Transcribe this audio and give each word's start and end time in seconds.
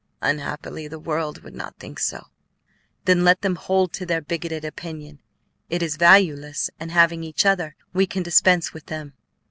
"Unhappily 0.23 0.87
the 0.87 0.97
world 0.97 1.43
would 1.43 1.53
not 1.53 1.75
think 1.77 1.99
so." 1.99 2.25
"Then 3.05 3.23
let 3.23 3.41
them 3.43 3.55
hold 3.55 3.93
to 3.93 4.03
their 4.03 4.19
bigoted 4.19 4.65
opinion; 4.65 5.19
it 5.69 5.83
is 5.83 5.95
valueless, 5.95 6.71
and 6.79 6.89
having 6.89 7.23
each 7.23 7.45
other, 7.45 7.75
we 7.93 8.07
can 8.07 8.23
dispense 8.23 8.73
with 8.73 8.87
them." 8.87 9.13